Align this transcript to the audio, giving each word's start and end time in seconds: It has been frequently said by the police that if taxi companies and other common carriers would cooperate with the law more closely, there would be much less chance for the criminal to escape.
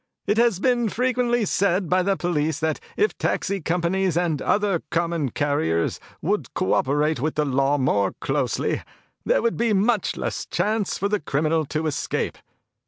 It 0.25 0.37
has 0.37 0.59
been 0.59 0.89
frequently 0.89 1.45
said 1.45 1.87
by 1.87 2.01
the 2.01 2.17
police 2.17 2.59
that 2.59 2.79
if 2.97 3.15
taxi 3.19 3.61
companies 3.61 4.17
and 4.17 4.41
other 4.41 4.81
common 4.89 5.29
carriers 5.29 5.99
would 6.23 6.51
cooperate 6.55 7.19
with 7.19 7.35
the 7.35 7.45
law 7.45 7.77
more 7.77 8.13
closely, 8.13 8.81
there 9.27 9.43
would 9.43 9.57
be 9.57 9.73
much 9.73 10.17
less 10.17 10.47
chance 10.47 10.97
for 10.97 11.07
the 11.07 11.19
criminal 11.19 11.65
to 11.67 11.85
escape. 11.85 12.39